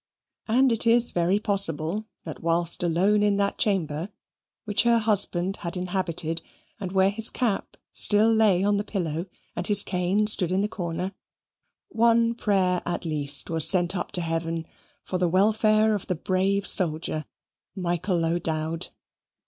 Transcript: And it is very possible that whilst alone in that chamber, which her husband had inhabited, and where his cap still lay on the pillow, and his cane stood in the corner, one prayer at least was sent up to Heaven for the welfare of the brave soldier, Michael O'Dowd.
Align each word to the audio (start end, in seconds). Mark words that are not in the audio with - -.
And 0.47 0.71
it 0.71 0.87
is 0.87 1.11
very 1.11 1.37
possible 1.37 2.05
that 2.23 2.41
whilst 2.41 2.81
alone 2.81 3.21
in 3.21 3.37
that 3.37 3.59
chamber, 3.59 4.09
which 4.65 4.81
her 4.81 4.97
husband 4.97 5.57
had 5.57 5.77
inhabited, 5.77 6.41
and 6.79 6.91
where 6.91 7.11
his 7.11 7.29
cap 7.29 7.77
still 7.93 8.33
lay 8.33 8.63
on 8.63 8.77
the 8.77 8.83
pillow, 8.83 9.27
and 9.55 9.67
his 9.67 9.83
cane 9.83 10.25
stood 10.25 10.51
in 10.51 10.61
the 10.61 10.67
corner, 10.67 11.13
one 11.89 12.33
prayer 12.33 12.81
at 12.83 13.05
least 13.05 13.51
was 13.51 13.69
sent 13.69 13.95
up 13.95 14.11
to 14.13 14.21
Heaven 14.21 14.65
for 15.03 15.19
the 15.19 15.29
welfare 15.29 15.93
of 15.93 16.07
the 16.07 16.15
brave 16.15 16.65
soldier, 16.65 17.25
Michael 17.75 18.25
O'Dowd. 18.25 18.87